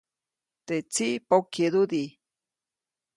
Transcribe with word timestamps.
Teʼ 0.65 0.81
tsiʼ 0.93 1.21
pokyeʼdudi. 1.27 2.03